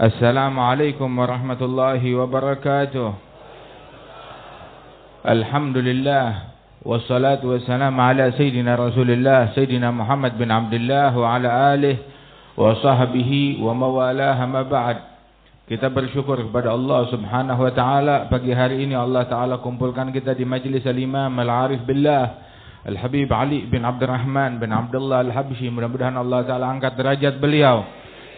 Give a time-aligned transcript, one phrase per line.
[0.00, 3.08] السلام عليكم ورحمة الله وبركاته
[5.24, 6.26] الحمد لله
[6.84, 11.96] والصلاة والسلام على سيدنا رسول الله سيدنا محمد بن عبد الله وعلى آله
[12.60, 13.32] وصحبه
[13.64, 14.98] وموالاه ما بعد
[15.66, 20.46] Kita bersyukur kepada Allah Subhanahu wa taala pagi hari ini Allah taala kumpulkan kita di
[20.46, 22.24] majlis Al-Imam Al-Arif Billah
[22.86, 25.66] Al-Habib Ali bin Abdurrahman bin Abdullah Al-Habsyi.
[25.74, 27.82] Mudah-mudahan Allah taala angkat derajat beliau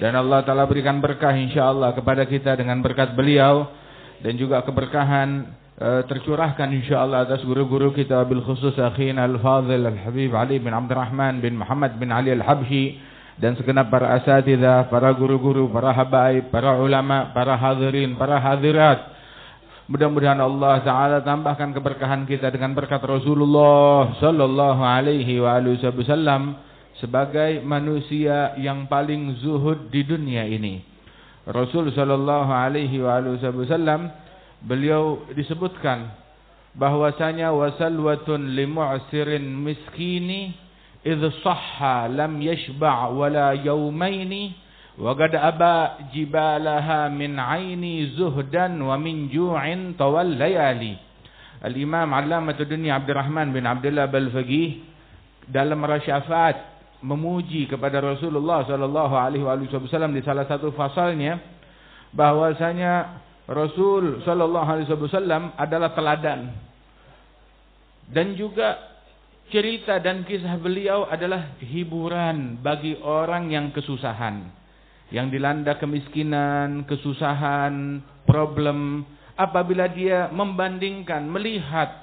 [0.03, 3.71] dan Allah taala berikan berkah insyaallah kepada kita dengan berkat beliau.
[4.19, 5.47] Dan juga keberkahan
[5.79, 8.19] uh, tercurahkan insyaallah atas guru-guru kita.
[8.27, 12.99] Bil khusus akhina Al-Fadhil Al-Habib Ali bin Abdurrahman bin Muhammad bin Ali Al-Habsyi.
[13.39, 19.07] Dan segenap para asatidah, para guru-guru, para habaib, para ulama, para hadirin, para hadirat.
[19.87, 28.85] Mudah-mudahan Allah Taala tambahkan keberkahan kita dengan berkat Rasulullah Sallallahu Alaihi Wasallam sebagai manusia yang
[28.85, 30.83] paling zuhud di dunia ini.
[31.43, 34.07] Rasul sallallahu alaihi wasallam
[34.63, 36.07] beliau disebutkan
[36.73, 40.55] bahwasanya wasalwatun limu'sirin miskini
[41.03, 44.55] id sahha lam yashba' wala yawmaini
[44.95, 50.95] wa qad aba jibalaha min 'aini zuhdan wa min ju'in tawallayali.
[51.63, 54.83] Al-Imam Allamah Dunia Abdurrahman bin Abdullah Balfaqih
[55.47, 56.72] dalam Rasyafat
[57.03, 61.37] memuji kepada Rasulullah sallallahu alaihi wasallam di salah satu fasalnya
[62.15, 66.55] bahwasanya Rasul sallallahu alaihi wasallam adalah teladan
[68.07, 68.93] dan juga
[69.53, 74.49] cerita dan kisah beliau adalah hiburan bagi orang yang kesusahan.
[75.13, 79.05] Yang dilanda kemiskinan, kesusahan, problem.
[79.37, 82.02] Apabila dia membandingkan, melihat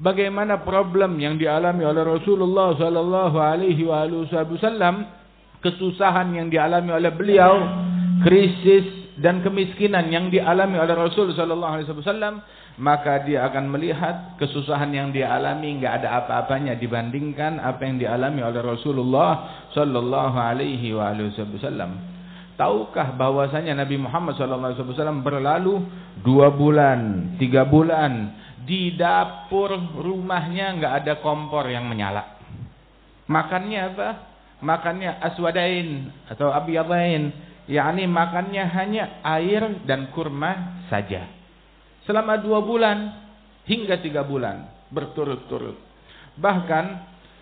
[0.00, 5.06] bagaimana problem yang dialami oleh Rasulullah sallallahu alaihi wasallam,
[5.62, 7.54] kesusahan yang dialami oleh beliau,
[8.26, 12.42] krisis dan kemiskinan yang dialami oleh Rasul sallallahu alaihi wasallam,
[12.74, 18.42] maka dia akan melihat kesusahan yang dia alami enggak ada apa-apanya dibandingkan apa yang dialami
[18.42, 19.30] oleh Rasulullah
[19.70, 22.12] sallallahu alaihi wasallam.
[22.54, 25.82] Tahukah bahwasanya Nabi Muhammad wasallam berlalu
[26.22, 32.40] dua bulan, tiga bulan di dapur rumahnya enggak ada kompor yang menyala.
[33.28, 34.08] Makannya apa?
[34.64, 37.32] Makannya aswadain atau abyadain,
[37.68, 41.28] yakni makannya hanya air dan kurma saja
[42.04, 42.98] selama dua bulan
[43.64, 45.76] hingga tiga bulan berturut-turut.
[46.36, 46.84] Bahkan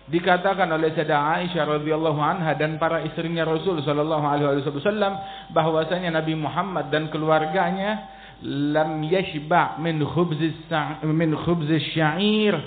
[0.07, 5.15] dikatakan oleh Sayyidah Aisyah radhiyallahu anha dan para istrinya Rasul sallallahu alaihi wasallam
[5.55, 8.12] bahwasanya Nabi Muhammad dan keluarganya
[8.43, 10.37] lam yashba min khubz
[11.07, 12.59] min khubz syair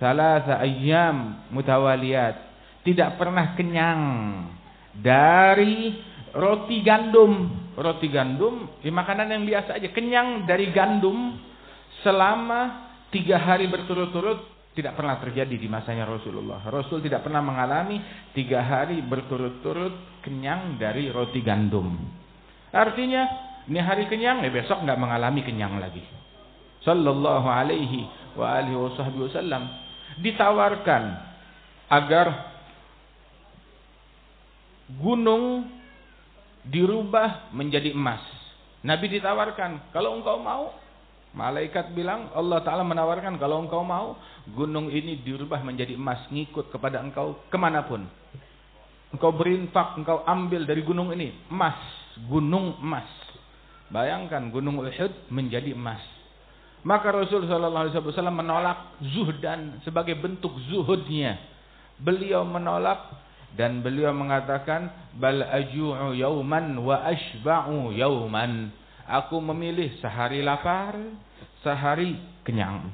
[0.00, 2.48] thalatha ayyam mutawaliyat.
[2.82, 4.02] Tidak pernah kenyang
[4.96, 6.00] dari
[6.32, 9.88] roti gandum roti gandum, di makanan yang biasa aja.
[9.94, 11.38] Kenyang dari gandum
[12.02, 16.62] selama tiga hari berturut-turut tidak pernah terjadi di masanya Rasulullah.
[16.70, 17.98] Rasul tidak pernah mengalami
[18.34, 21.98] tiga hari berturut-turut kenyang dari roti gandum.
[22.70, 26.00] Artinya, ini hari kenyang, ya besok nggak mengalami kenyang lagi.
[26.80, 29.68] Sallallahu alaihi wa alihi wasallam
[30.24, 31.02] ditawarkan
[31.92, 32.26] agar
[34.96, 35.68] gunung
[36.64, 38.24] dirubah menjadi emas.
[38.80, 40.72] Nabi ditawarkan, kalau engkau mau,
[41.36, 44.16] malaikat bilang, Allah Ta'ala menawarkan, kalau engkau mau,
[44.48, 48.06] gunung ini dirubah menjadi emas, ngikut kepada engkau ke mana pun.
[49.12, 51.76] Engkau berinfak, engkau ambil dari gunung ini, emas,
[52.28, 53.08] gunung emas.
[53.88, 56.00] Bayangkan gunung Uhud menjadi emas.
[56.84, 61.40] Maka Rasul Sallallahu Alaihi Wasallam menolak zuhdan sebagai bentuk zuhudnya.
[61.98, 63.10] Beliau menolak
[63.58, 68.70] dan beliau mengatakan bal aju'u yauman wa ashba'u yauman.
[69.08, 70.94] Aku memilih sehari lapar
[71.64, 72.92] sehari kenyang.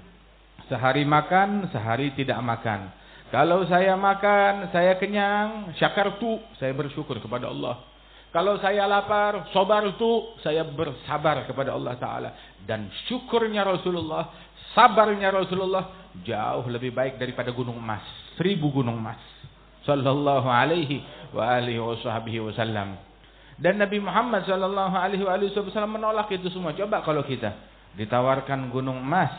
[0.71, 2.89] Sehari makan sehari tidak makan.
[3.29, 5.75] Kalau saya makan saya kenyang.
[5.77, 7.94] Syakartu saya bersyukur kepada Allah
[8.35, 12.31] kalau saya lapar sabartu saya bersabar kepada Allah taala
[12.67, 14.35] dan syukurnya Rasulullah
[14.75, 18.03] sabarnya Rasulullah jauh lebih baik daripada gunung emas
[18.35, 19.23] seribu gunung emas
[19.85, 21.79] sallallahu alaihi wa alihi
[22.41, 22.97] wasallam.
[23.55, 26.75] Dan Nabi Muhammad sallallahu alaihi wasallam menolak itu semua.
[26.75, 27.55] Coba kalau kita
[27.95, 29.31] ditawarkan gunung emas,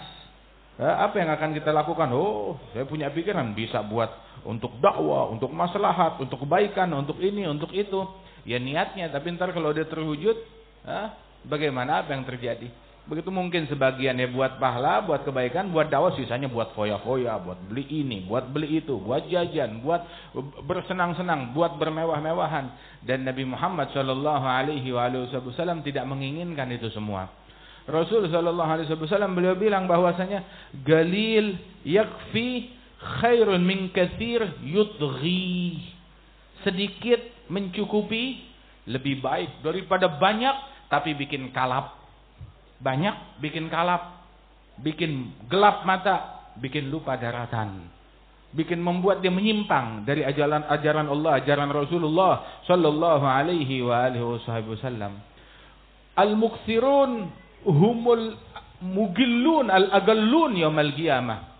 [0.79, 2.07] eh, apa yang akan kita lakukan?
[2.15, 4.07] Oh, saya punya pikiran bisa buat
[4.47, 8.07] untuk dakwah, untuk maslahat, untuk kebaikan, untuk ini, untuk itu.
[8.45, 10.37] Ya niatnya, tapi ntar kalau dia terwujud,
[10.85, 11.07] eh,
[11.49, 12.69] bagaimana apa yang terjadi?
[13.05, 18.25] Begitu mungkin sebagiannya buat pahala, buat kebaikan, buat dakwah, sisanya buat foya-foya, buat beli ini,
[18.25, 20.01] buat beli itu, buat jajan, buat
[20.65, 22.65] bersenang-senang, buat bermewah-mewahan.
[23.05, 27.29] Dan Nabi Muhammad Shallallahu Alaihi Wasallam tidak menginginkan itu semua.
[27.85, 30.41] Rasul Shallallahu Alaihi Wasallam beliau bilang bahwasanya
[30.81, 32.73] galil yakfi
[33.21, 35.77] khairun min kathir yudghi.
[36.65, 38.41] Sedikit mencukupi
[38.85, 40.55] lebih baik daripada banyak
[40.89, 42.05] tapi bikin kalap
[42.79, 44.27] banyak bikin kalap,
[44.83, 47.87] bikin gelap mata, bikin lupa daratan.
[48.55, 55.19] Bikin membuat dia menyimpang dari ajaran ajaran Allah, ajaran Rasulullah sallallahu alaihi wa alihi wasallam.
[56.15, 57.27] Al-mukthirun
[57.67, 58.39] humul
[58.79, 61.51] mugillun al-agallun yaumal qiyamah.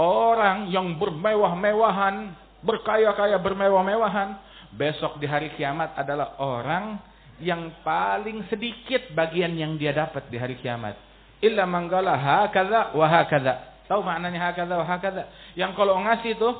[0.00, 2.32] Orang yang bermewah-mewahan,
[2.64, 4.40] berkaya-kaya bermewah-mewahan,
[4.74, 6.98] besok di hari kiamat adalah orang
[7.42, 10.94] yang paling sedikit bagian yang dia dapat di hari kiamat.
[11.42, 13.86] Illa manggala hakadha wa hakadha.
[13.90, 15.24] Tahu maknanya hakadha wa hakadha?
[15.58, 16.50] Yang kalau ngasih itu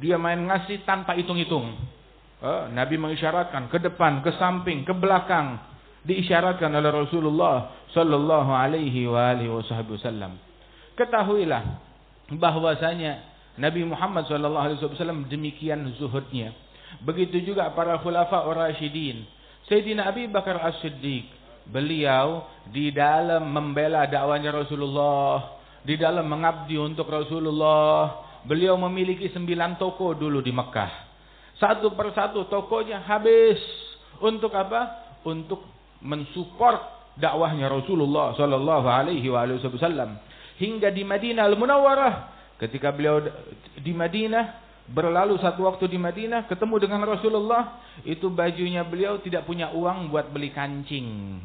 [0.00, 1.76] dia main ngasih tanpa hitung-hitung.
[2.44, 5.60] Oh, Nabi mengisyaratkan ke depan, ke samping, ke belakang.
[6.04, 10.36] Diisyaratkan oleh Rasulullah sallallahu alaihi wa alihi wasallam.
[10.92, 11.80] Ketahuilah
[12.36, 13.24] bahwasanya
[13.56, 16.52] Nabi Muhammad sallallahu alaihi wasallam demikian zuhudnya.
[17.02, 19.26] Begitu juga para khulafa ar-rasyidin
[19.64, 21.24] Sayyidina Abi Bakar As-Siddiq,
[21.72, 30.12] beliau di dalam membela dakwanya Rasulullah, di dalam mengabdi untuk Rasulullah, beliau memiliki sembilan toko
[30.12, 30.92] dulu di Mekah.
[31.56, 33.56] Satu persatu tokonya habis.
[34.20, 35.16] Untuk apa?
[35.24, 35.64] Untuk
[36.04, 40.20] mensupport dakwahnya Rasulullah sallallahu alaihi wasallam.
[40.60, 42.14] Hingga di Madinah Al-Munawwarah,
[42.60, 43.24] ketika beliau
[43.80, 49.72] di Madinah, berlalu satu waktu di Madinah, ketemu dengan Rasulullah, itu bajunya beliau tidak punya
[49.72, 51.40] uang buat beli kancing.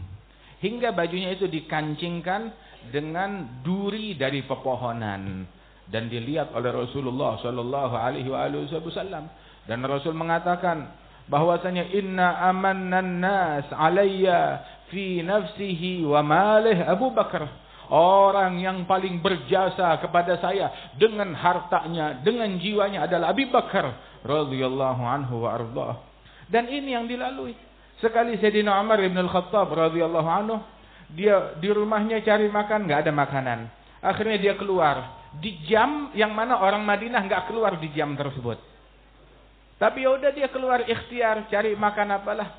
[0.59, 2.51] Hingga bajunya itu dikancingkan
[2.91, 5.47] dengan duri dari pepohonan.
[5.89, 9.25] Dan dilihat oleh Rasulullah sallallahu alaihi wasallam.
[9.65, 10.91] Dan Rasul mengatakan
[11.31, 19.97] bahwasanya inna amannan nas alayya fi nafsihi wa malih Abu Bakar Orang yang paling berjasa
[19.97, 25.95] kepada saya dengan hartanya, dengan jiwanya adalah Abi Bakar radhiyallahu anhu wa ardhah.
[26.45, 27.57] Dan ini yang dilalui.
[27.97, 30.61] Sekali Sayyidina Umar bin Al-Khattab radhiyallahu anhu,
[31.17, 33.59] dia di rumahnya cari makan, nggak ada makanan.
[34.05, 38.61] Akhirnya dia keluar di jam yang mana orang Madinah nggak keluar di jam tersebut.
[39.81, 42.49] Tapi yaudah dia keluar ikhtiar cari makan apalah.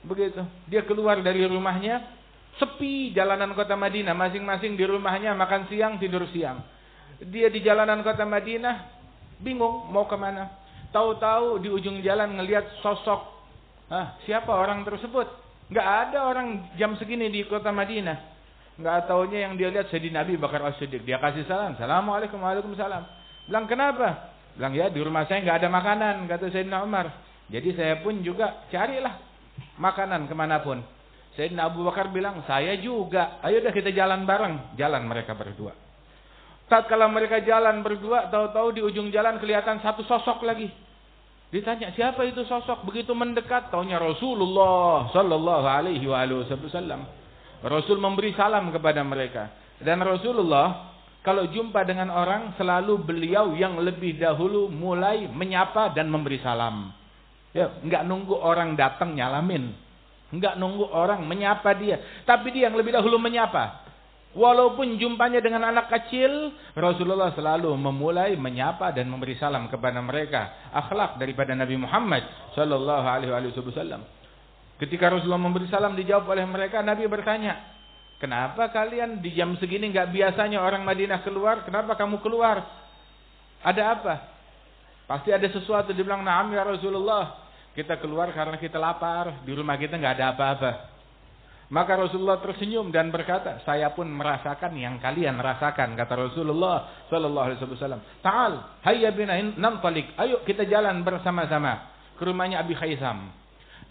[0.00, 0.40] Begitu.
[0.70, 2.17] Dia keluar dari rumahnya,
[2.58, 6.58] Sepi jalanan kota Madinah, masing-masing di rumahnya makan siang, tidur siang.
[7.22, 8.76] Dia di jalanan kota Madinah,
[9.38, 10.50] bingung mau ke mana.
[10.90, 13.20] Tahu-tahu di ujung jalan ngelihat sosok,
[13.94, 15.30] ah, siapa orang tersebut?
[15.70, 18.18] Gak ada orang jam segini di kota Madinah.
[18.78, 21.06] Gak taunya yang dia lihat sedih Nabi Bakar As-Siddiq.
[21.06, 23.02] Dia kasih salam, Assalamualaikum, Waalaikumsalam.
[23.46, 24.34] Bilang kenapa?
[24.58, 27.06] Bilang ya di rumah saya nggak ada makanan, kata Sayyidina Umar.
[27.46, 29.14] Jadi saya pun juga carilah
[29.78, 30.97] makanan ke mana pun.
[31.38, 33.38] Sayyidina Abu Bakar bilang, saya juga.
[33.46, 34.74] Ayo dah kita jalan bareng.
[34.74, 35.70] Jalan mereka berdua.
[36.66, 40.66] Saat kalau mereka jalan berdua, tahu-tahu di ujung jalan kelihatan satu sosok lagi.
[41.54, 42.82] Ditanya, siapa itu sosok?
[42.84, 47.06] Begitu mendekat, taunya Rasulullah sallallahu alaihi wasallam.
[47.62, 49.54] Rasul memberi salam kepada mereka.
[49.78, 50.90] Dan Rasulullah
[51.22, 56.90] kalau jumpa dengan orang selalu beliau yang lebih dahulu mulai menyapa dan memberi salam.
[57.54, 59.72] Ya, enggak nunggu orang datang nyalamin.
[60.28, 62.00] Enggak nunggu orang menyapa dia.
[62.28, 63.88] Tapi dia yang lebih dahulu menyapa.
[64.36, 70.68] Walaupun jumpanya dengan anak kecil, Rasulullah selalu memulai menyapa dan memberi salam kepada mereka.
[70.68, 74.04] Akhlak daripada Nabi Muhammad sallallahu alaihi wasallam.
[74.76, 77.72] Ketika Rasulullah memberi salam dijawab oleh mereka, Nabi bertanya,
[78.20, 81.64] "Kenapa kalian di jam segini enggak biasanya orang Madinah keluar?
[81.64, 82.68] Kenapa kamu keluar?
[83.64, 84.14] Ada apa?"
[85.08, 87.47] Pasti ada sesuatu dibilang, "Na'am ya Rasulullah."
[87.78, 89.46] Kita keluar karena kita lapar.
[89.46, 90.70] Di rumah kita nggak ada apa-apa.
[91.70, 95.94] Maka Rasulullah tersenyum dan berkata, saya pun merasakan yang kalian rasakan.
[95.94, 98.02] Kata Rasulullah Sallallahu Alaihi Wasallam.
[98.18, 99.14] Taal, hayya
[99.54, 100.10] namtalik.
[100.18, 103.30] Ayo kita jalan bersama-sama ke rumahnya Abi Khaisam.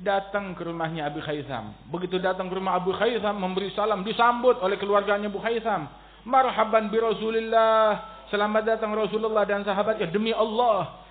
[0.03, 1.71] Datang ke rumahnya Abi Khaisam.
[1.87, 5.87] Begitu datang ke rumah Abu Khaisam, memberi salam, disambut oleh keluarganya Abu Khaisam.
[6.27, 8.19] Marhaban bi Rasulillah.
[8.27, 10.11] Selamat datang Rasulullah dan sahabatnya.
[10.11, 11.07] Demi Allah.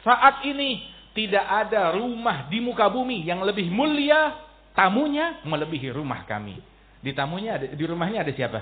[0.00, 4.34] Saat ini tidak ada rumah di muka bumi yang lebih mulia
[4.74, 6.58] tamunya melebihi rumah kami.
[7.00, 8.60] Di tamunya ada, di rumahnya ada siapa?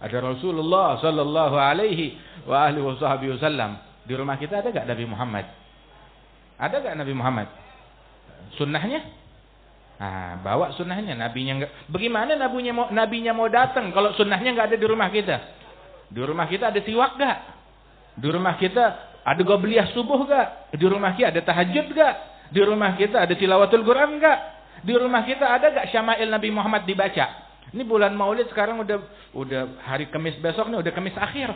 [0.00, 2.16] Ada Rasulullah sallallahu alaihi
[2.46, 2.86] wa alihi
[3.36, 3.76] wasallam.
[4.06, 5.46] Di rumah kita ada gak Nabi Muhammad?
[6.56, 7.48] Ada gak Nabi Muhammad?
[8.56, 9.00] Sunnahnya?
[10.00, 11.12] Nah, bawa sunnahnya.
[11.12, 11.72] Nabinya enggak.
[11.92, 15.36] Bagaimana nabinya mau nabinya mau datang kalau sunnahnya enggak ada di rumah kita?
[16.08, 17.38] Di rumah kita ada siwak enggak?
[18.16, 18.84] Di rumah kita
[19.24, 20.72] ada gobliyah subuh enggak?
[20.74, 22.14] Di rumah kita ada tahajud enggak?
[22.50, 24.38] Di rumah kita ada tilawatul Quran enggak?
[24.80, 27.26] Di rumah kita ada enggak syama'il Nabi Muhammad dibaca?
[27.70, 28.98] Ini bulan Maulid sekarang udah
[29.36, 31.54] udah hari Kamis besok nih udah Kamis akhir.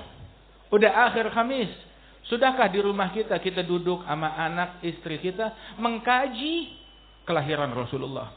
[0.71, 1.73] Udah akhir Kamis.
[2.25, 6.73] Sudahkah di rumah kita kita duduk sama anak istri kita mengkaji
[7.26, 8.33] kelahiran Rasulullah.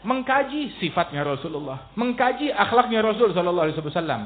[0.00, 1.92] Mengkaji sifatnya Rasulullah.
[1.92, 4.22] Mengkaji akhlaknya Rasul Sallallahu Alaihi Wasallam.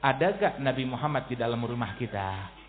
[0.00, 2.59] Ada gak Nabi Muhammad di dalam rumah kita?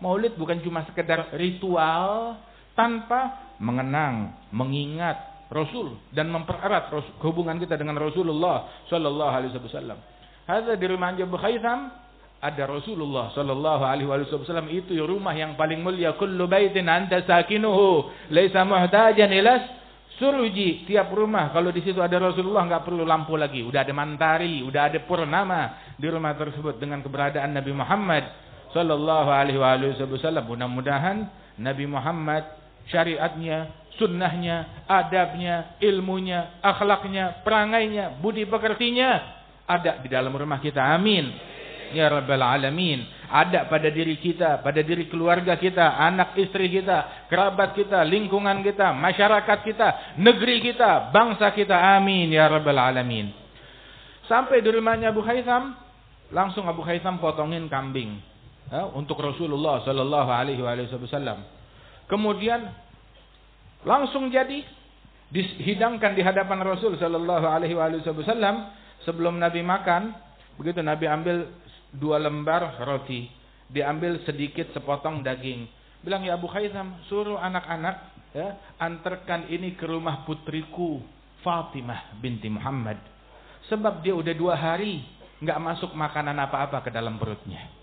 [0.00, 2.40] Maulid bukan cuma sekedar ritual
[2.72, 5.16] tanpa mengenang, mengingat
[5.52, 6.88] Rasul dan mempererat
[7.20, 9.98] hubungan kita dengan Rasulullah Sallallahu Alaihi Wasallam.
[10.48, 11.92] Hadza di rumah Abu Khaitham
[12.40, 18.64] ada Rasulullah sallallahu alaihi wasallam itu rumah yang paling mulia kullu baitin anta sakinuhu laisa
[18.64, 19.80] muhtajan ila
[20.20, 24.60] Suruji tiap rumah kalau di situ ada Rasulullah nggak perlu lampu lagi, udah ada mantari,
[24.60, 28.24] udah ada purnama di rumah tersebut dengan keberadaan Nabi Muhammad
[28.72, 30.46] sallallahu alaihi wasallam.
[30.46, 31.26] Mudah-mudahan
[31.58, 32.46] Nabi Muhammad
[32.88, 39.20] syariatnya, sunnahnya, adabnya, ilmunya, akhlaknya, perangainya, budi pekertinya
[39.68, 40.80] ada di dalam rumah kita.
[40.80, 41.30] Amin.
[41.90, 47.78] Ya Rabbal Alamin ada pada diri kita, pada diri keluarga kita, anak istri kita, kerabat
[47.78, 51.78] kita, lingkungan kita, masyarakat kita, negeri kita, bangsa kita.
[51.94, 53.30] Amin ya rabbal alamin.
[54.26, 55.78] Sampai di rumahnya Abu Haytham,
[56.34, 58.29] langsung Abu Haytham potongin kambing
[58.70, 61.42] ya, untuk Rasulullah sallallahu alaihi wasallam.
[62.06, 62.70] Kemudian
[63.82, 64.62] langsung jadi
[65.30, 68.70] dihidangkan di hadapan Rasul sallallahu alaihi wasallam
[69.02, 70.14] sebelum Nabi makan.
[70.58, 71.36] Begitu Nabi ambil
[71.94, 73.26] dua lembar roti,
[73.70, 75.66] diambil sedikit sepotong daging.
[76.00, 77.96] Bilang ya Abu Khaizam, suruh anak-anak
[78.32, 81.00] ya, antarkan ini ke rumah putriku
[81.40, 83.00] Fatimah binti Muhammad.
[83.72, 85.00] Sebab dia udah dua hari
[85.40, 87.79] nggak masuk makanan apa-apa ke dalam perutnya.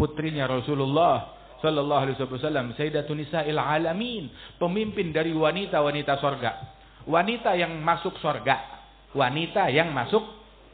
[0.00, 6.56] Putrinya Rasulullah Sallallahu Alaihi Wasallam, Sayyidatun Nisa'il Alamin, pemimpin dari wanita-wanita sorga.
[7.04, 8.80] Wanita yang masuk sorga.
[9.12, 10.24] Wanita yang masuk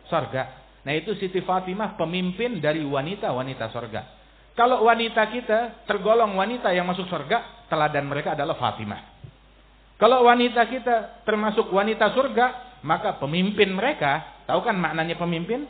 [0.07, 0.63] sorga.
[0.87, 4.15] Nah itu Siti Fatimah pemimpin dari wanita-wanita sorga.
[4.55, 9.19] Kalau wanita kita tergolong wanita yang masuk surga, teladan mereka adalah Fatimah.
[9.99, 15.67] Kalau wanita kita termasuk wanita surga, maka pemimpin mereka, tahu kan maknanya pemimpin?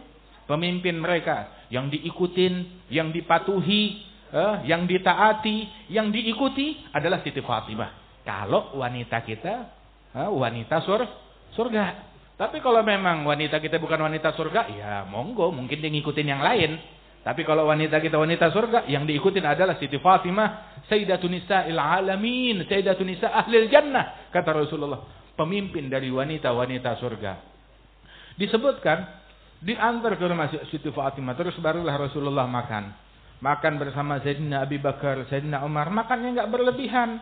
[0.46, 3.82] Pemimpin mereka yang diikutin, yang dipatuhi,
[4.30, 8.22] eh, yang ditaati, yang diikuti adalah Siti Fatimah.
[8.22, 9.54] Kalau wanita kita,
[10.14, 11.02] eh, wanita sur,
[11.54, 11.84] surga.
[12.36, 16.78] Tapi kalau memang wanita kita bukan wanita surga, ya monggo, mungkin dia ngikutin yang lain.
[17.26, 23.02] Tapi kalau wanita kita wanita surga, yang diikutin adalah Siti Fatimah, Sayyidatun Nisa'il Alamin, Sayyidatun
[23.02, 25.02] Nisa' Ahlil Jannah, kata Rasulullah.
[25.34, 27.32] Pemimpin dari wanita-wanita surga.
[28.38, 29.25] Disebutkan,
[29.66, 32.94] diantar ke rumah Siti Fatimah, terus barulah Rasulullah makan.
[33.42, 37.18] Makan bersama Sayyidina Abi Bakar, Sayyidina Umar, makannya nggak berlebihan.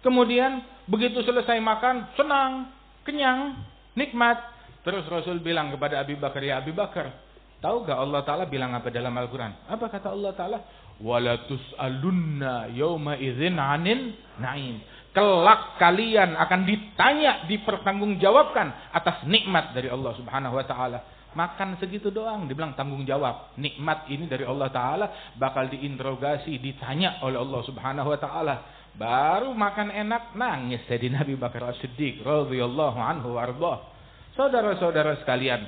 [0.00, 2.72] Kemudian, begitu selesai makan, senang,
[3.04, 3.58] kenyang,
[3.98, 4.38] Nikmat.
[4.86, 7.12] Terus Rasul bilang kepada Abi Bakar, ya Abi Bakar,
[7.60, 9.68] tahu gak Allah Ta'ala bilang apa dalam Al-Quran?
[9.68, 10.58] Apa kata Allah Ta'ala?
[11.00, 14.80] Walatus alunna yawma izin anin na'im.
[15.10, 21.02] Kelak kalian akan ditanya, dipertanggungjawabkan atas nikmat dari Allah Subhanahu wa taala.
[21.30, 23.54] Makan segitu doang, dibilang tanggung jawab.
[23.54, 25.06] Nikmat ini dari Allah taala
[25.38, 28.56] bakal diinterogasi, ditanya oleh Allah Subhanahu wa taala.
[28.90, 33.38] Baru makan enak nangis jadi Nabi Bakar As-Siddiq radhiyallahu anhu.
[34.34, 35.62] Saudara-saudara sekalian,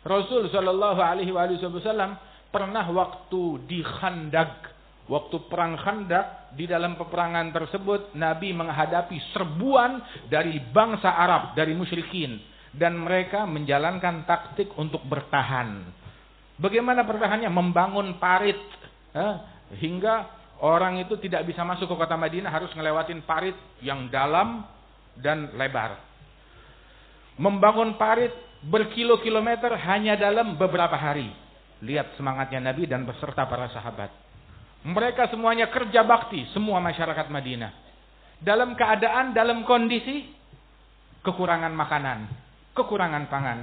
[0.00, 2.16] Rasul sallallahu alaihi wasallam
[2.48, 4.72] pernah waktu di Khandak,
[5.12, 10.00] waktu perang Khandak di dalam peperangan tersebut Nabi menghadapi serbuan
[10.32, 12.40] dari bangsa Arab, dari musyrikin
[12.72, 15.84] dan mereka menjalankan taktik untuk bertahan.
[16.56, 17.52] Bagaimana bertahannya?
[17.52, 18.58] Membangun parit
[19.12, 19.34] eh,
[19.76, 24.62] hingga Orang itu tidak bisa masuk ke kota Madinah harus ngelewatin parit yang dalam
[25.18, 25.98] dan lebar.
[27.34, 28.30] Membangun parit
[28.62, 31.34] berkilo-kilometer hanya dalam beberapa hari.
[31.82, 34.14] Lihat semangatnya Nabi dan beserta para sahabat.
[34.86, 37.74] Mereka semuanya kerja bakti, semua masyarakat Madinah.
[38.38, 40.30] Dalam keadaan, dalam kondisi
[41.26, 42.30] kekurangan makanan,
[42.72, 43.58] kekurangan pangan.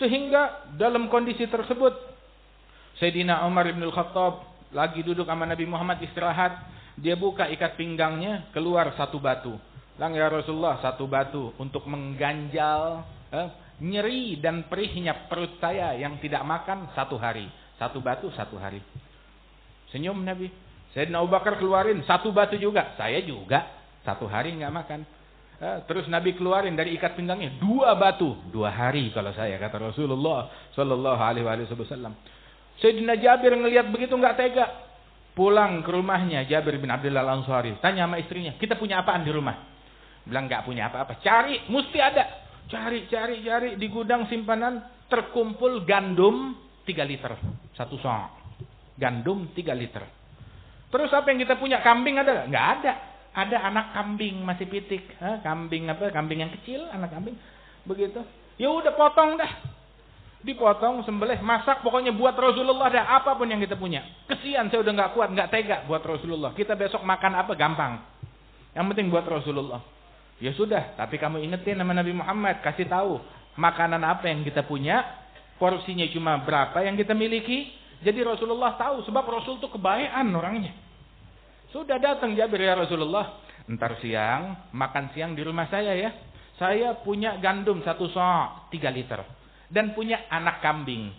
[0.00, 1.94] Sehingga dalam kondisi tersebut,
[2.98, 6.58] Sayyidina Umar bin Al-Khattab lagi duduk sama Nabi Muhammad istirahat,
[6.98, 9.54] dia buka ikat pinggangnya, keluar satu batu.
[9.94, 16.42] Lang ya Rasulullah, satu batu untuk mengganjal eh, nyeri dan perihnya perut saya yang tidak
[16.42, 17.46] makan satu hari.
[17.78, 18.82] Satu batu satu hari.
[19.90, 20.50] Senyum Nabi.
[20.94, 22.94] Sayyidina Abu Bakar keluarin satu batu juga.
[22.94, 23.66] Saya juga
[24.06, 25.00] satu hari nggak makan.
[25.86, 31.20] Terus Nabi keluarin dari ikat pinggangnya dua batu, dua hari kalau saya kata Rasulullah Shallallahu
[31.20, 32.12] Alaihi Wasallam.
[32.82, 34.66] Sayyidina Jabir ngelihat begitu nggak tega,
[35.32, 39.30] pulang ke rumahnya Jabir bin Abdullah Al Ansari, tanya sama istrinya, kita punya apaan di
[39.30, 39.54] rumah?
[40.26, 42.24] Bilang nggak punya apa-apa, cari, mesti ada,
[42.66, 43.68] cari, cari, cari.
[43.78, 47.32] Di gudang simpanan terkumpul gandum 3 liter,
[47.78, 48.26] satu song,
[48.98, 50.02] gandum 3 liter.
[50.90, 51.78] Terus apa yang kita punya?
[51.78, 52.50] Kambing ada?
[52.50, 55.42] Nggak ada ada anak kambing masih pitik, Hah?
[55.42, 56.14] kambing apa?
[56.14, 57.34] Kambing yang kecil, anak kambing.
[57.82, 58.22] Begitu.
[58.54, 59.74] Ya udah potong dah.
[60.44, 64.04] Dipotong, sembelih, masak, pokoknya buat Rasulullah dah apa pun yang kita punya.
[64.28, 66.52] Kesian saya udah nggak kuat, nggak tega buat Rasulullah.
[66.52, 67.98] Kita besok makan apa gampang.
[68.76, 69.80] Yang penting buat Rasulullah.
[70.38, 73.24] Ya sudah, tapi kamu ingetin nama Nabi Muhammad, kasih tahu
[73.56, 75.00] makanan apa yang kita punya,
[75.56, 77.72] porsinya cuma berapa yang kita miliki.
[78.04, 80.83] Jadi Rasulullah tahu sebab Rasul itu kebaikan orangnya.
[81.74, 83.42] Sudah datang Jabir ya Rasulullah.
[83.66, 86.14] Ntar siang, makan siang di rumah saya ya.
[86.54, 89.18] Saya punya gandum satu sok, tiga liter.
[89.66, 91.10] Dan punya anak kambing.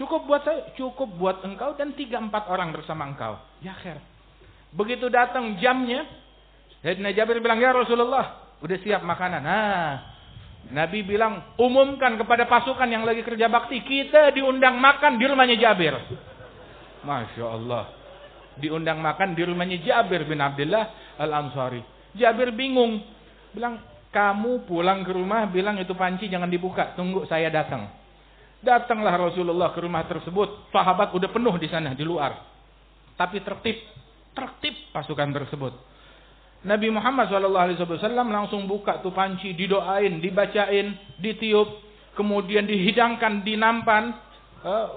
[0.00, 3.36] Cukup buat saya, cukup buat engkau dan tiga empat orang bersama engkau.
[3.60, 4.00] Ya khair.
[4.72, 6.08] Begitu datang jamnya,
[6.80, 9.44] Sayyidina Jabir bilang, ya Rasulullah, udah siap makanan.
[9.44, 9.92] Nah,
[10.72, 15.92] Nabi bilang, umumkan kepada pasukan yang lagi kerja bakti, kita diundang makan di rumahnya Jabir.
[17.04, 17.99] Masya Allah
[18.60, 21.80] diundang makan di rumahnya Jabir bin Abdullah Al-Ansari.
[22.14, 23.00] Jabir bingung.
[23.50, 23.82] Bilang,
[24.14, 26.94] kamu pulang ke rumah bilang itu panci jangan dibuka.
[26.94, 27.88] Tunggu saya datang.
[28.60, 30.68] Datanglah Rasulullah ke rumah tersebut.
[30.70, 32.36] Sahabat udah penuh di sana, di luar.
[33.16, 33.80] Tapi tertib.
[34.36, 35.72] Tertib pasukan tersebut.
[36.60, 41.68] Nabi Muhammad SAW langsung buka tuh panci, didoain, dibacain, ditiup,
[42.12, 44.12] kemudian dihidangkan di nampan,
[44.60, 44.88] eh,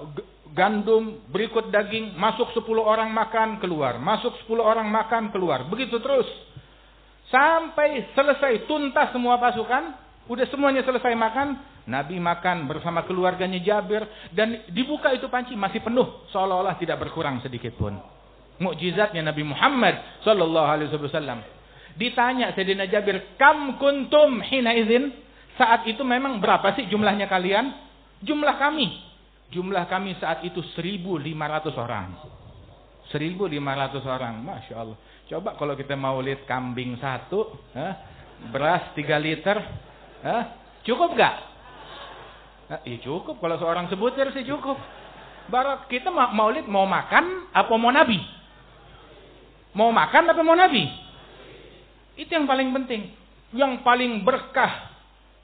[0.54, 3.98] gandum, berikut daging, masuk 10 orang makan, keluar.
[3.98, 5.66] Masuk 10 orang makan, keluar.
[5.66, 6.24] Begitu terus.
[7.28, 9.98] Sampai selesai tuntas semua pasukan,
[10.30, 16.24] udah semuanya selesai makan, Nabi makan bersama keluarganya Jabir dan dibuka itu panci masih penuh
[16.32, 17.92] seolah-olah tidak berkurang sedikit pun.
[18.56, 21.44] Mukjizatnya Nabi Muhammad sallallahu alaihi wasallam.
[21.98, 25.12] Ditanya Sayyidina Jabir, "Kam kuntum hina izin?"
[25.60, 27.70] Saat itu memang berapa sih jumlahnya kalian?
[28.24, 29.13] Jumlah kami
[29.54, 31.22] Jumlah kami saat itu 1.500
[31.78, 32.10] orang.
[33.14, 34.34] 1.500 orang.
[34.42, 34.98] Masya Allah.
[35.30, 37.54] Coba kalau kita mau lihat kambing satu.
[37.70, 37.94] Eh,
[38.50, 39.56] beras 3 liter.
[40.26, 40.42] Eh,
[40.82, 41.34] cukup gak?
[42.82, 43.38] Eh, cukup.
[43.38, 44.74] Kalau seorang sebutir sih cukup.
[45.44, 48.16] Barat kita mau lihat mau makan apa mau nabi?
[49.76, 50.88] Mau makan apa mau nabi?
[52.16, 53.12] Itu yang paling penting.
[53.52, 54.93] Yang paling berkah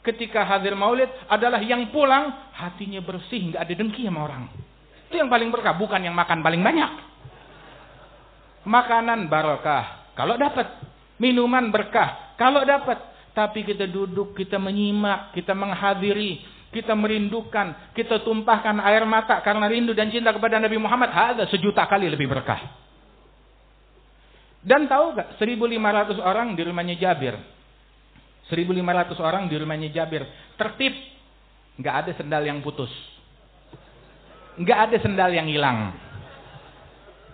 [0.00, 4.44] ketika hadir maulid adalah yang pulang hatinya bersih, nggak ada dengki sama orang.
[5.10, 6.92] Itu yang paling berkah, bukan yang makan paling banyak.
[8.64, 10.68] Makanan barokah, kalau dapat.
[11.20, 12.96] Minuman berkah, kalau dapat.
[13.30, 19.94] Tapi kita duduk, kita menyimak, kita menghadiri, kita merindukan, kita tumpahkan air mata karena rindu
[19.94, 22.58] dan cinta kepada Nabi Muhammad, ada sejuta kali lebih berkah.
[24.60, 27.34] Dan tahu gak, 1500 orang di rumahnya Jabir.
[28.50, 30.26] 1500 orang di rumahnya Jabir.
[30.58, 30.92] Tertib.
[31.78, 32.90] Nggak ada sendal yang putus.
[34.60, 35.94] Nggak ada sendal yang hilang.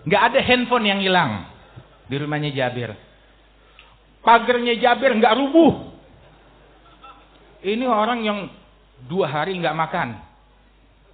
[0.07, 1.49] Nggak ada handphone yang hilang.
[2.07, 2.95] Di rumahnya Jabir.
[4.23, 5.91] Pagernya Jabir nggak rubuh.
[7.65, 8.39] Ini orang yang
[9.09, 10.09] dua hari nggak makan.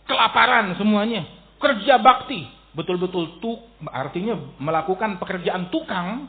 [0.06, 1.26] Kelaparan semuanya.
[1.58, 2.46] Kerja bakti.
[2.74, 6.26] Betul-betul tuk, artinya melakukan pekerjaan tukang.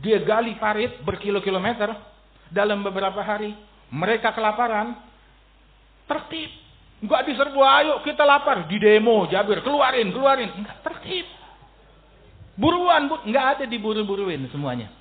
[0.00, 2.09] Dia gali parit berkilo-kilometer
[2.50, 3.54] dalam beberapa hari.
[3.90, 4.98] Mereka kelaparan.
[6.06, 6.50] Tertib.
[7.00, 8.68] Enggak diserbu, ayo kita lapar.
[8.68, 10.52] Di demo, Jabir, keluarin, keluarin.
[10.52, 11.26] Enggak tertib.
[12.60, 13.24] Buruan, bu.
[13.24, 14.92] enggak ada diburu-buruin semuanya.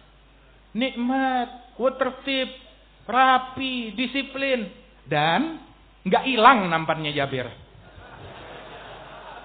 [0.71, 2.49] Nikmat, tertib,
[3.03, 4.71] rapi, disiplin.
[5.03, 5.59] Dan
[6.07, 7.51] enggak hilang nampannya Jabir.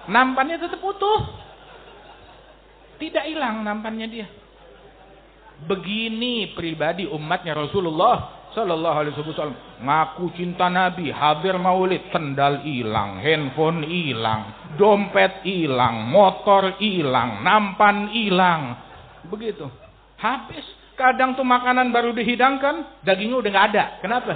[0.05, 1.21] Nampannya tetap utuh.
[2.95, 4.27] Tidak hilang nampannya dia.
[5.63, 13.83] Begini pribadi umatnya Rasulullah Sallallahu Alaihi Wasallam ngaku cinta Nabi, hadir maulid, sendal hilang, handphone
[13.83, 18.79] hilang, dompet hilang, motor hilang, nampan hilang,
[19.27, 19.67] begitu.
[20.15, 20.63] Habis.
[20.95, 23.83] Kadang tuh makanan baru dihidangkan, dagingnya udah nggak ada.
[23.99, 24.31] Kenapa?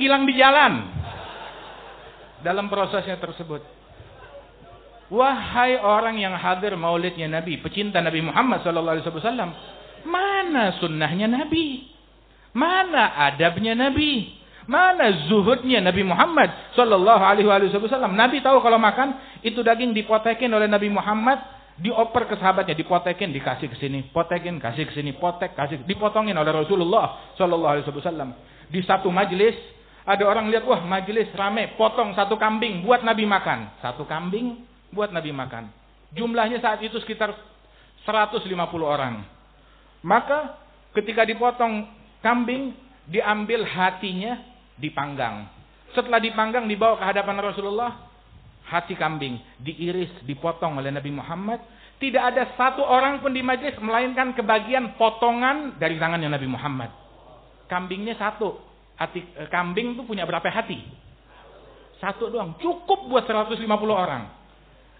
[0.00, 0.72] Hilang di jalan.
[2.40, 3.75] Dalam prosesnya tersebut.
[5.06, 9.54] Wahai orang yang hadir maulidnya Nabi, pecinta Nabi Muhammad SAW,
[10.06, 11.86] mana sunnahnya Nabi?
[12.56, 14.34] Mana adabnya Nabi?
[14.66, 18.18] Mana zuhudnya Nabi Muhammad Sallallahu Alaihi Wasallam?
[18.18, 19.14] Nabi tahu kalau makan
[19.46, 21.38] itu daging dipotekin oleh Nabi Muhammad
[21.78, 26.50] dioper ke sahabatnya, dipotekin, dikasih ke sini, potekin, kasih ke sini, potek, kasih, dipotongin oleh
[26.50, 28.34] Rasulullah Shallallahu Alaihi Wasallam.
[28.66, 29.54] Di satu majelis,
[30.02, 33.78] ada orang lihat, wah majelis rame, potong satu kambing buat Nabi makan.
[33.78, 35.68] Satu kambing buat Nabi makan.
[36.16, 37.36] Jumlahnya saat itu sekitar
[38.08, 38.48] 150
[38.80, 39.20] orang.
[40.00, 40.56] Maka
[40.96, 41.84] ketika dipotong
[42.24, 42.72] kambing,
[43.04, 44.40] diambil hatinya,
[44.80, 45.52] dipanggang.
[45.92, 47.92] Setelah dipanggang, dibawa ke hadapan Rasulullah,
[48.66, 51.60] hati kambing diiris, dipotong oleh Nabi Muhammad.
[51.96, 56.90] Tidak ada satu orang pun di majlis melainkan kebagian potongan dari tangannya Nabi Muhammad.
[57.72, 58.60] Kambingnya satu.
[58.96, 60.76] Hati, eh, kambing itu punya berapa hati?
[61.96, 62.56] Satu doang.
[62.60, 64.28] Cukup buat 150 orang.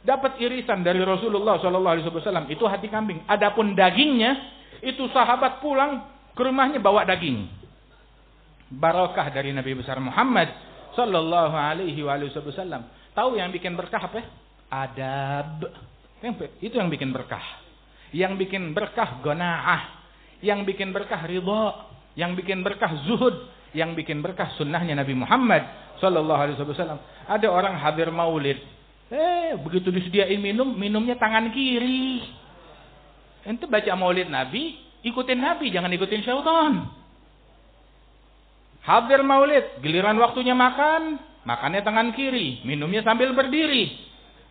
[0.06, 2.46] Dapat irisan dari Rasulullah SAW.
[2.46, 3.26] Itu hati kambing.
[3.26, 4.38] Adapun dagingnya,
[4.86, 7.50] itu sahabat pulang ke rumahnya bawa daging.
[8.70, 10.50] Barakah dari Nabi besar Muhammad
[10.94, 12.86] Sallallahu alaihi wasallam.
[13.12, 14.22] Tahu yang bikin berkah apa?
[14.70, 15.66] Adab.
[16.62, 17.42] Itu yang bikin berkah.
[18.14, 20.06] Yang bikin berkah gonaah.
[20.40, 21.74] Yang bikin berkah ridho.
[22.16, 23.50] Yang bikin berkah zuhud.
[23.76, 25.62] Yang bikin berkah sunnahnya Nabi Muhammad
[26.00, 27.00] Sallallahu Alaihi Wasallam.
[27.28, 28.75] Ada orang hadir maulid.
[29.06, 32.26] Eh, begitu disediain minum, minumnya tangan kiri.
[33.46, 34.74] Ente baca maulid Nabi,
[35.06, 36.90] ikutin Nabi, jangan ikutin syaitan.
[38.82, 43.94] Hadir maulid, giliran waktunya makan, Makannya tangan kiri, minumnya sambil berdiri.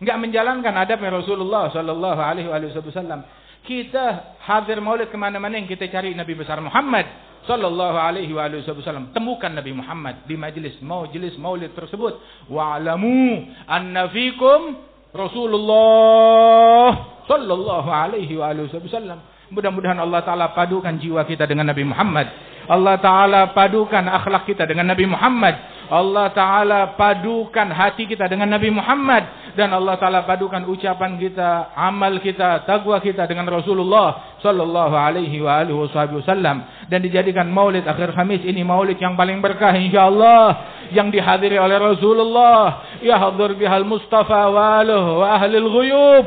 [0.00, 3.20] Enggak menjalankan adab Rasulullah sallallahu alaihi wasallam.
[3.66, 7.02] Kita hadir maulid kemana-mana yang kita cari Nabi besar Muhammad
[7.50, 9.10] sallallahu alaihi wasallam.
[9.10, 12.14] Temukan Nabi Muhammad di majlis majelis maulid tersebut.
[12.46, 14.78] Wa'lamu anna fikum
[15.10, 16.90] Rasulullah
[17.26, 19.18] sallallahu alaihi wasallam.
[19.50, 22.26] Mudah-mudahan Allah taala padukan jiwa kita dengan Nabi Muhammad.
[22.66, 25.76] Allah taala padukan akhlak kita dengan Nabi Muhammad.
[25.86, 29.54] Allah Ta'ala padukan hati kita dengan Nabi Muhammad.
[29.54, 35.62] Dan Allah Ta'ala padukan ucapan kita, amal kita, taqwa kita dengan Rasulullah Sallallahu Alaihi wa
[35.62, 36.90] Wasallam.
[36.90, 40.46] Dan dijadikan maulid akhir Khamis ini maulid yang paling berkah insyaAllah.
[40.90, 42.82] Yang dihadiri oleh Rasulullah.
[43.00, 46.24] Ya hadir bihal Mustafa wa alihi wa ahli al-ghuyub.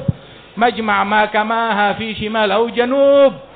[0.56, 3.49] Majma' ma kamaha fi shimal au janub.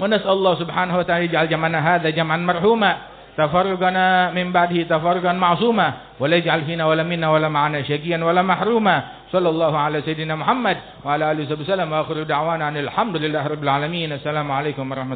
[0.00, 2.96] ونسأل الله سبحانه وتعالى يجعل جمعنا هذا جمعا مرحوما
[3.36, 9.02] تفرقنا من بعده تفرقا معصوما ولا يجعل فينا ولا منا ولا معنا شقيا ولا محروما
[9.32, 13.62] صلى الله على سيدنا محمد وعلى اله وصحبه وسلم واخر دعوانا ان الحمد لله رب
[13.62, 15.14] العالمين السلام عليكم ورحمه الله